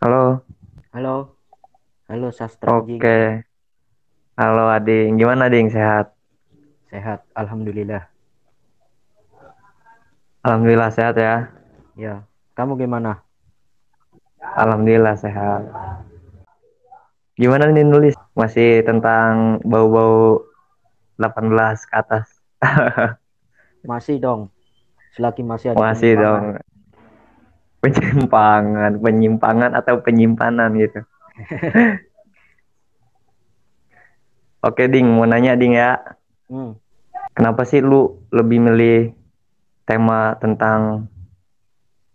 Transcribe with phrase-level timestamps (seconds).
[0.00, 0.40] Halo,
[0.96, 1.36] Halo,
[2.08, 3.44] halo Sastra oke.
[4.32, 5.68] Halo Ading, gimana Ading?
[5.68, 6.16] Sehat?
[6.88, 8.08] Sehat, Alhamdulillah.
[10.40, 11.52] Alhamdulillah sehat ya.
[12.00, 12.24] Ya,
[12.56, 13.20] kamu gimana?
[14.40, 15.68] Alhamdulillah sehat.
[17.36, 18.16] Gimana nih nulis?
[18.32, 20.48] Masih tentang bau-bau
[21.20, 22.40] 18 ke atas?
[23.84, 24.48] Masih dong,
[25.12, 26.56] selagi masih ada Masih dong.
[27.80, 31.00] Penyimpangan, penyimpangan atau penyimpanan gitu.
[34.68, 35.96] Oke Ding, mau nanya Ding ya.
[36.52, 36.76] Hmm,
[37.32, 39.16] Kenapa sih lu lebih milih
[39.88, 41.08] tema tentang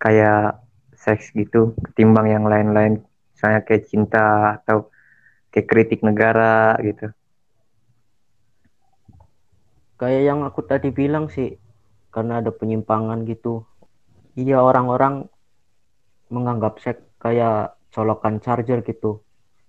[0.00, 0.56] kayak
[0.96, 3.04] seks gitu ketimbang yang lain-lain?
[3.36, 4.88] Misalnya kayak cinta atau
[5.52, 7.12] kayak kritik negara gitu.
[10.00, 11.60] kayak yang aku tadi bilang sih,
[12.08, 13.68] karena ada penyimpangan gitu.
[14.32, 15.28] Iya, orang-orang
[16.30, 19.20] menganggap seks kayak colokan charger gitu.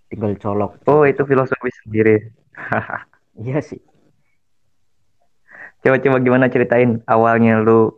[0.08, 0.80] Tinggal colok.
[0.88, 2.16] Oh, itu filosofi sendiri.
[3.32, 3.80] Iya sih.
[5.82, 7.96] Coba-coba gimana ceritain awalnya lu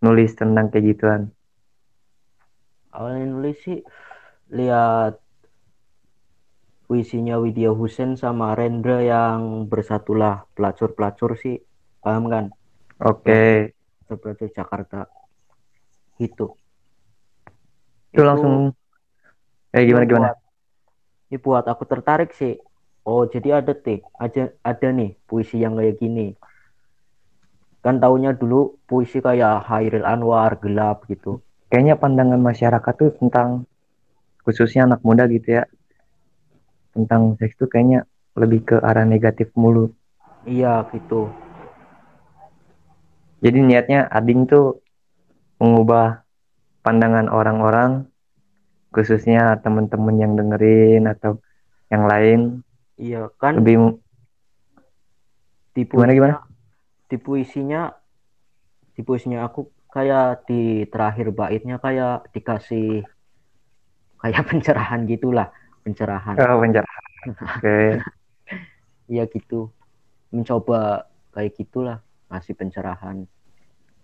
[0.00, 1.22] nulis tentang kayak gituan.
[2.94, 3.82] Awalnya nulis sih,
[4.54, 5.18] lihat
[6.88, 11.60] puisinya Widya Husen sama Rendra yang bersatulah pelacur-pelacur sih.
[12.00, 12.44] Paham kan?
[13.04, 13.76] Oke,
[14.08, 15.04] Pelacur Jakarta.
[16.16, 16.56] Gitu.
[18.12, 18.72] Itu langsung
[19.72, 20.28] eh gimana gimana?
[21.36, 22.56] buat aku tertarik sih.
[23.08, 26.36] Oh, jadi ada teh, aja ada nih puisi yang kayak gini.
[27.80, 31.40] Kan taunya dulu puisi kayak Hairil Anwar, gelap gitu.
[31.72, 33.64] Kayaknya pandangan masyarakat tuh tentang
[34.44, 35.64] khususnya anak muda gitu ya.
[36.92, 38.04] Tentang seks tuh kayaknya
[38.36, 39.92] lebih ke arah negatif mulu.
[40.44, 41.32] Iya, gitu.
[43.40, 44.82] Jadi niatnya Ading tuh
[45.62, 46.27] mengubah
[46.84, 48.06] pandangan orang-orang
[48.90, 51.38] khususnya temen-temen yang dengerin atau
[51.92, 52.40] yang lain
[52.98, 54.00] Iya, kan lebih
[55.76, 56.34] di gimana, gimana?
[56.34, 57.82] puisinya, di puisinya,
[58.98, 63.06] di puisinya aku kayak di terakhir baitnya kayak dikasih
[64.18, 65.48] kayak pencerahan gitulah,
[65.86, 66.34] pencerahan.
[66.34, 67.02] oh pencerahan.
[67.56, 67.78] Oke.
[69.08, 69.72] Iya gitu.
[70.28, 73.24] Mencoba kayak gitulah, ngasih pencerahan.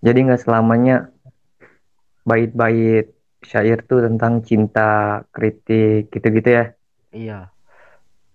[0.01, 1.13] Jadi nggak selamanya
[2.25, 3.13] bait-bait
[3.45, 6.65] syair tuh tentang cinta, kritik, gitu-gitu ya.
[7.13, 7.39] Iya.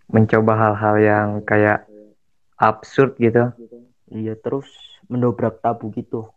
[0.05, 1.89] Mencoba hal-hal yang kayak
[2.57, 3.49] absurd gitu.
[4.09, 4.69] Iya terus
[5.09, 6.29] mendobrak tabu gitu.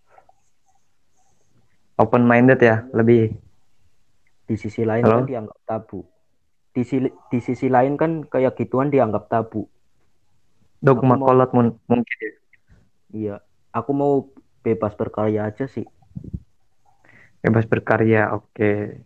[2.01, 3.37] Open minded ya, lebih.
[4.49, 5.23] Di sisi lain Halo?
[5.23, 6.01] kan dianggap tabu.
[6.73, 9.69] Di sisi, di sisi lain kan kayak gituan dianggap tabu.
[10.81, 12.33] Dogma mau- kolot mun- mungkin ya.
[13.13, 13.37] Iya.
[13.77, 14.33] Aku mau
[14.65, 15.85] bebas berkarya aja sih.
[17.43, 19.03] Bebas berkarya, oke.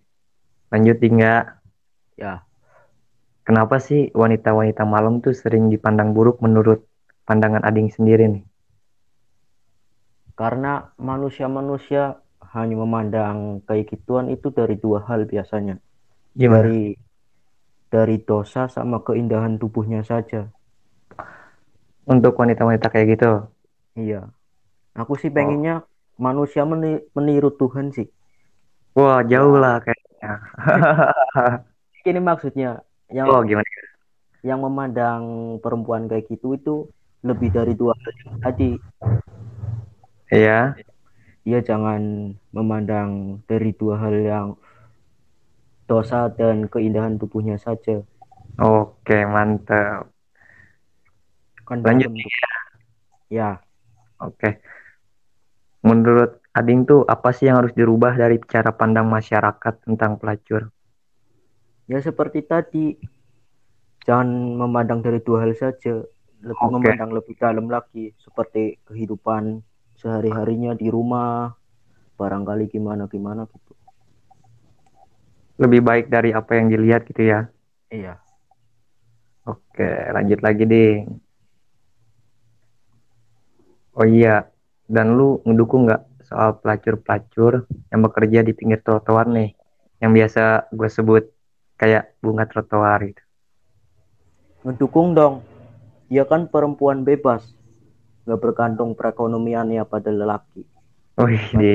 [0.68, 1.56] Lanjut hingga
[2.20, 2.44] Ya.
[3.48, 6.84] kenapa sih wanita-wanita malam tuh sering dipandang buruk menurut
[7.24, 8.44] pandangan Ading sendiri nih?
[10.36, 12.20] Karena manusia-manusia
[12.52, 15.80] hanya memandang kayak gituan itu dari dua hal biasanya.
[16.36, 16.68] Gimana?
[16.68, 16.84] Dari
[17.88, 20.52] dari dosa sama keindahan tubuhnya saja.
[22.04, 23.32] Untuk wanita-wanita kayak gitu.
[23.96, 24.28] Iya.
[24.92, 25.88] Aku sih pengennya
[26.20, 28.08] manusia meni- meniru Tuhan sih.
[28.96, 30.32] Wah, jauh lah kayaknya.
[32.08, 32.80] Ini maksudnya
[33.12, 33.66] yang Oh, gimana?
[34.46, 36.74] yang memandang perempuan kayak gitu itu
[37.26, 38.70] lebih dari dua hal yang tadi.
[40.30, 40.78] Iya.
[41.42, 44.48] Dia jangan memandang dari dua hal yang
[45.86, 48.02] dosa dan keindahan tubuhnya saja.
[48.56, 50.08] Oke, mantap.
[51.66, 52.30] Kan Lanjut tuh.
[53.26, 53.58] Ya,
[54.22, 54.62] Oke.
[55.82, 60.72] Menurut Ading tuh apa sih yang harus dirubah dari cara pandang masyarakat tentang pelacur?
[61.86, 62.86] ya seperti tadi.
[64.06, 66.00] Jangan memandang dari dua hal saja,
[66.40, 66.78] lebih Oke.
[66.78, 69.58] memandang lebih dalam lagi seperti kehidupan
[69.98, 71.50] sehari-harinya di rumah,
[72.14, 73.74] barangkali gimana-gimana gitu.
[75.58, 77.50] Lebih baik dari apa yang dilihat gitu ya.
[77.90, 78.22] Iya.
[79.42, 81.18] Oke, lanjut lagi, Ding.
[83.96, 84.46] Oh iya,
[84.86, 87.52] dan lu ngedukung nggak soal pelacur-pelacur
[87.90, 89.48] yang bekerja di pinggir trotoar nih,
[90.02, 90.40] yang biasa
[90.78, 91.24] gue sebut
[91.80, 93.22] kayak bunga trotoar gitu.
[94.64, 95.34] Ngedukung dong.
[96.12, 97.42] Dia kan perempuan bebas.
[98.24, 100.62] Nggak bergantung perekonomiannya pada lelaki.
[101.18, 101.70] Wih, di.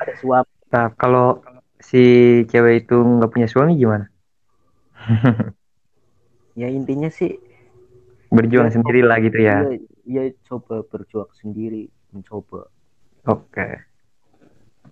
[0.00, 0.46] Ada suap.
[0.72, 1.26] Nah, kalau
[1.88, 1.98] si
[2.50, 4.04] cewek itu nggak punya suami gimana?
[6.54, 7.38] Ya intinya sih
[8.34, 9.56] Berjuang Ya, sendiri lah gitu ya.
[9.56, 12.70] dia, dia coba berjuang sendiri, mencoba.
[13.24, 13.80] Oke.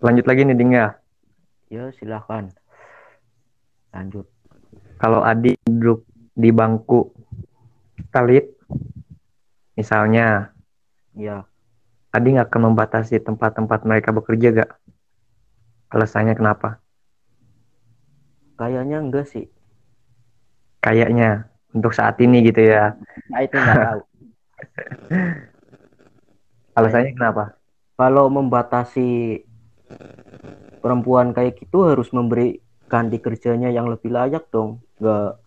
[0.00, 0.96] Lanjut lagi nih, Ding ya.
[1.68, 2.48] Ya silahkan.
[3.92, 4.24] lanjut.
[4.96, 7.12] Kalau Adi duduk di bangku
[8.08, 8.56] talit
[9.76, 10.48] misalnya
[11.12, 11.44] ya
[12.08, 14.70] Adi nggak akan membatasi tempat-tempat mereka bekerja gak
[15.92, 16.80] alasannya kenapa?
[18.56, 19.52] Kayaknya enggak sih.
[20.80, 22.96] Kayaknya untuk saat ini gitu ya.
[23.28, 24.00] Nah itu nggak tahu.
[26.80, 27.60] Alasannya kenapa
[27.96, 29.42] kalau membatasi
[30.82, 32.58] perempuan kayak gitu harus memberi
[32.88, 34.82] ganti kerjanya yang lebih layak dong.
[34.98, 35.38] Nggak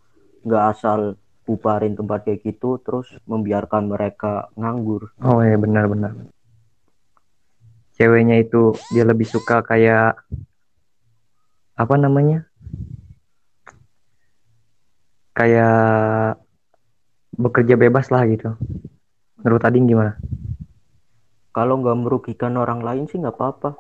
[0.46, 5.14] nggak asal bubarin tempat kayak gitu terus membiarkan mereka nganggur.
[5.22, 6.14] Oh iya benar-benar
[7.96, 10.20] ceweknya itu dia lebih suka kayak
[11.76, 12.48] apa namanya?
[15.36, 16.40] Kayak
[17.36, 18.56] bekerja bebas lah gitu.
[19.44, 20.16] Menurut Ading gimana
[21.56, 23.80] kalau nggak merugikan orang lain sih nggak apa-apa.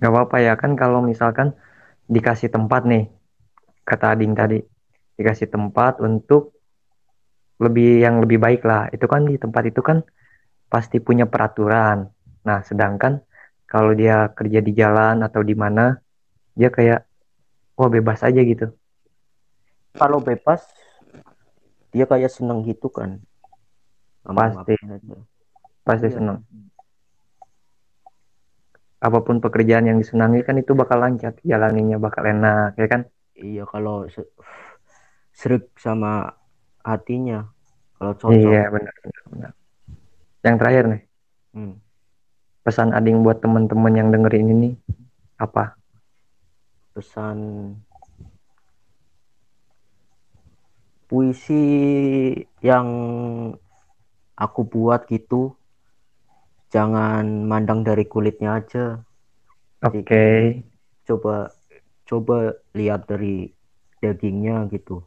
[0.00, 1.52] Nggak apa-apa ya kan kalau misalkan
[2.08, 3.12] dikasih tempat nih
[3.84, 4.64] kata Ading tadi
[5.20, 6.56] dikasih tempat untuk
[7.60, 8.88] lebih yang lebih baik lah.
[8.88, 10.00] Itu kan di tempat itu kan
[10.72, 12.08] pasti punya peraturan.
[12.48, 13.20] Nah sedangkan
[13.68, 16.00] kalau dia kerja di jalan atau di mana
[16.56, 17.04] dia kayak
[17.76, 18.72] wah bebas aja gitu.
[19.92, 20.64] Kalau bebas
[21.92, 23.20] dia kayak seneng gitu kan.
[24.24, 24.72] Pasti.
[25.84, 26.16] pasti Iya.
[26.16, 26.40] senang
[29.04, 33.00] apa pun pekerjaan yang disenangi kan itu bakal lancar jalaninya bakal enak ya kan?
[33.36, 34.32] Iya kalau se-
[35.34, 36.32] serik sama
[36.80, 37.50] hatinya
[37.96, 38.38] kalau cocok.
[38.38, 39.52] Iya benar benar benar.
[40.44, 41.02] Yang terakhir nih.
[41.54, 41.74] Hmm.
[42.64, 44.70] pesan Ading buat teman-teman yang dengerin ini
[45.36, 45.76] apa?
[46.96, 47.38] Pesan
[51.08, 51.62] puisi
[52.64, 52.88] yang
[54.44, 55.54] aku buat gitu
[56.74, 58.98] jangan mandang dari kulitnya aja.
[59.86, 60.58] Oke.
[61.04, 61.52] coba
[62.08, 63.54] coba lihat dari
[64.02, 65.06] dagingnya gitu.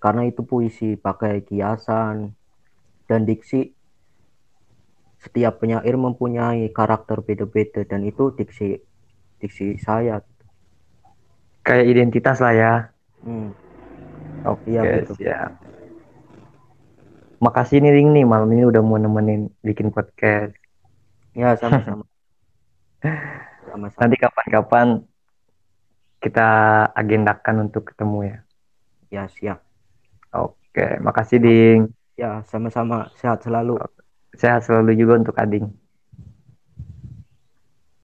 [0.00, 2.32] Karena itu puisi pakai kiasan
[3.04, 3.76] dan diksi
[5.20, 8.76] setiap penyair mempunyai karakter beda-beda dan itu diksi
[9.40, 10.24] diksi saya
[11.64, 12.74] kayak identitas lah ya.
[13.24, 13.50] Hmm,
[14.44, 15.16] oke Iya, betul.
[15.20, 15.50] siap.
[17.40, 20.63] Makasih nih Ding nih malam ini udah mau nemenin bikin podcast
[21.34, 22.04] ya sama-sama.
[23.68, 24.00] Sama-sama.
[24.00, 24.88] Nanti kapan-kapan
[26.22, 26.48] kita
[26.96, 28.38] agendakan untuk ketemu ya.
[29.12, 29.58] Ya siap.
[30.32, 31.80] Oke makasih Ding.
[32.16, 33.12] Ya sama-sama.
[33.20, 33.76] Sehat selalu.
[34.32, 35.83] Sehat selalu juga untuk Ading